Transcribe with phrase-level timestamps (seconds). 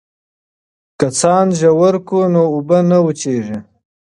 [0.99, 3.57] که څاګانې ژورې کړو نو اوبه نه وچېږي.